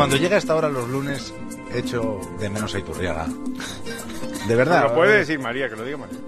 [0.00, 1.34] Cuando llega esta hora los lunes,
[1.74, 3.26] echo de menos a Iturriaga.
[4.48, 4.84] De verdad.
[4.84, 6.18] Lo puede decir María, que lo diga María.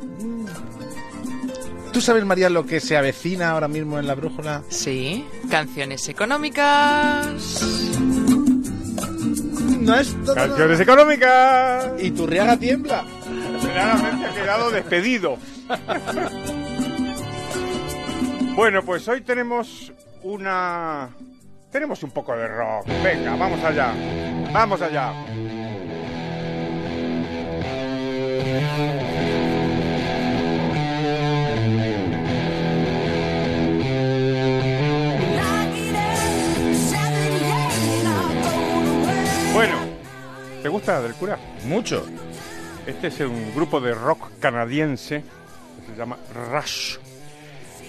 [1.91, 4.63] ¿Tú sabes, María, lo que se avecina ahora mismo en la brújula?
[4.69, 7.27] Sí, canciones económicas.
[9.81, 11.93] No es todo- Canciones económicas.
[12.03, 13.05] Iturriaga tiembla.
[13.63, 15.39] Claramente ha quedado despedido.
[18.55, 21.09] bueno, pues hoy tenemos una...
[21.73, 22.87] Tenemos un poco de rock.
[23.03, 23.95] Venga, vamos allá.
[24.53, 25.11] Vamos allá.
[39.55, 39.77] Bueno,
[40.63, 41.39] ¿te gusta del cura?
[41.65, 42.05] Mucho.
[42.87, 45.25] Este es un grupo de rock canadiense
[45.81, 46.99] que se llama Rush.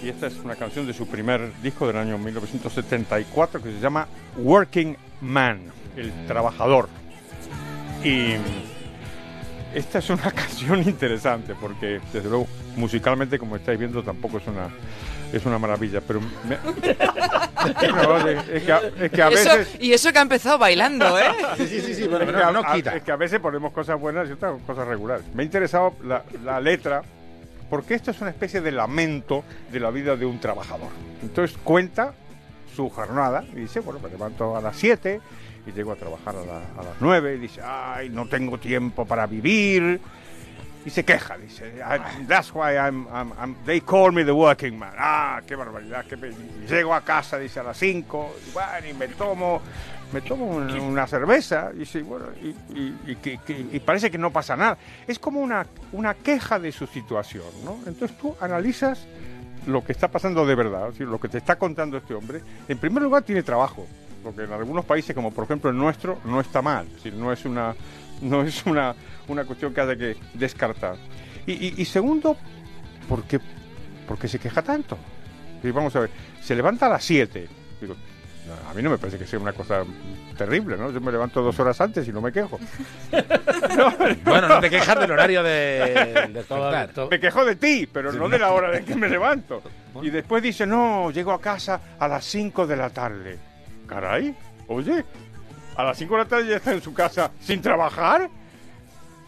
[0.04, 4.06] Y esta es una canción de su primer disco del año 1974 que se llama
[4.36, 5.60] Working Man,
[5.96, 6.88] el trabajador.
[8.02, 8.34] Y
[9.74, 14.68] esta es una canción interesante porque, desde luego, musicalmente, como estáis viendo, tampoco es una,
[15.32, 16.02] es una maravilla.
[16.06, 16.58] Pero me-
[17.90, 19.76] No, es, es que a, es que a Eso- veces...
[19.80, 21.24] y eso que ha empezado bailando, ¿eh?
[21.56, 22.94] Sí, sí, sí, sí, Es bueno, que pero a- no a- quita.
[22.94, 25.24] es que a veces ponemos cosas buenas y otras cosas regulares.
[25.34, 27.00] Me ha interesado la, la letra
[27.70, 30.88] porque esto es una especie de lamento de la vida de un trabajador.
[31.22, 32.14] Entonces cuenta
[32.74, 35.20] su jornada y dice, bueno, me levanto a las 7
[35.66, 39.06] y llego a trabajar a, la- a las 9 y dice, ay, no tengo tiempo
[39.06, 40.00] para vivir.
[40.86, 44.78] Y se queja, dice, "I- that's why I'm, I'm- I'm- they call me the working
[44.78, 44.92] man.
[44.98, 46.04] Ah, qué barbaridad.
[46.06, 46.30] qué pe-".
[46.30, 49.62] Y llego a casa, dice, a las 5, y bueno, y me tomo,
[50.12, 54.76] me tomo un- una cerveza, y, dice, bueno, y, parece que no pasa nada.
[55.06, 57.78] Es como una, una queja de su situación, ¿no?
[57.86, 59.06] Entonces tú analizas
[59.66, 62.42] lo que está pasando de verdad, decir, lo que te está contando este hombre.
[62.68, 63.86] En primer lugar, tiene trabajo,
[64.24, 67.32] porque en algunos países, como por ejemplo el nuestro, no está mal, es decir, no
[67.32, 67.74] es una,
[68.22, 68.94] no es una,
[69.28, 70.96] una cuestión que haya que descartar.
[71.46, 72.36] Y, y- y segundo,
[73.08, 73.38] ¿por qué,
[74.08, 74.98] por qué se queja tanto?
[75.62, 76.10] Y vamos a ver,
[76.42, 77.48] se levanta a las 7.
[77.80, 77.94] Digo,
[78.46, 79.82] no, a mí no me parece que sea una cosa
[80.36, 80.90] terrible, ¿no?
[80.90, 82.58] Yo me levanto dos horas antes y no me quejo.
[84.24, 86.90] Bueno, no te quejas del horario de, de despertar.
[87.10, 89.62] Me quejo de ti, pero no de la hora de que me levanto.
[90.02, 93.38] Y después dice, no, llego a casa a las 5 de la tarde.
[93.86, 94.34] Caray,
[94.68, 95.04] oye,
[95.76, 98.28] a las 5 de la tarde ya está en su casa sin trabajar.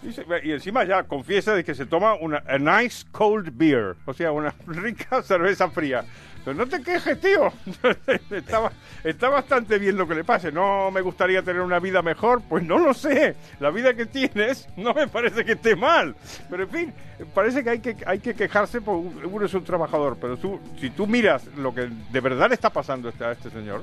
[0.02, 4.12] Dice, y encima ya confiesa de que se toma una a nice cold beer, o
[4.14, 6.04] sea, una rica cerveza fría.
[6.44, 7.52] Pero no te quejes, tío.
[8.30, 8.70] está,
[9.02, 10.52] está bastante bien lo que le pase.
[10.52, 13.34] No me gustaría tener una vida mejor, pues no lo sé.
[13.58, 16.14] La vida que tienes no me parece que esté mal.
[16.48, 16.94] Pero en fin,
[17.34, 20.18] parece que hay que, hay que quejarse porque uno es un trabajador.
[20.20, 23.50] Pero tú, si tú miras lo que de verdad le está pasando a este- este
[23.50, 23.82] señor,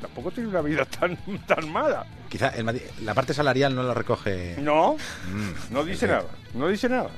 [0.00, 1.16] tampoco tiene una vida tan,
[1.46, 2.06] tan mala.
[2.28, 4.56] Quizá el Madrid- la parte salarial no la recoge.
[4.60, 4.94] No,
[5.32, 5.72] Mm.
[5.72, 6.24] no dice nada.
[6.54, 7.08] No dice nada.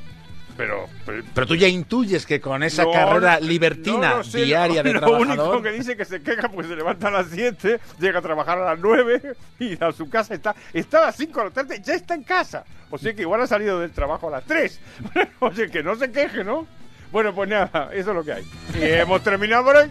[0.56, 4.42] Pero, pero Pero tú ya intuyes que con esa No, carrera libertina no lo sé,
[4.44, 5.26] diaria de lo trabajador.
[5.46, 8.58] único que dice que se queja pues se levanta a las 7, llega a trabajar
[8.58, 9.22] a las 9
[9.58, 12.24] y a su casa está, está a las 5 de la tarde, ya está en
[12.24, 12.64] casa.
[12.91, 14.80] O sea que igual ha salido del trabajo a las 3.
[15.38, 16.66] Oye, que no se queje, ¿no?
[17.10, 18.44] Bueno, pues nada, eso es lo que hay.
[18.74, 19.91] Y hemos terminado por hoy.